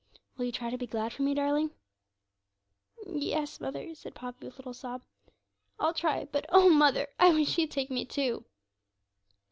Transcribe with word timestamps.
Will 0.35 0.45
you 0.45 0.51
try 0.51 0.71
to 0.71 0.79
be 0.79 0.87
glad 0.87 1.13
for 1.13 1.21
me, 1.21 1.35
darling?' 1.35 1.69
'Yes, 3.05 3.59
mother,' 3.61 3.93
said 3.93 4.15
little 4.15 4.31
Poppy 4.33 4.47
with 4.47 4.65
a 4.65 4.73
sob, 4.73 5.03
'I'll 5.79 5.93
try; 5.93 6.25
but, 6.25 6.47
oh 6.49 6.69
mother, 6.71 7.07
I 7.19 7.29
wish 7.31 7.55
He'd 7.55 7.69
take 7.69 7.91
me 7.91 8.03
too!' 8.05 8.43